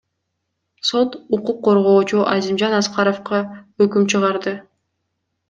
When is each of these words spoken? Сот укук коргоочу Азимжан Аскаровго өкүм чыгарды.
Сот 0.87 1.09
укук 1.35 1.57
коргоочу 1.65 2.19
Азимжан 2.35 2.73
Аскаровго 2.79 3.39
өкүм 3.83 4.03
чыгарды. 4.11 4.53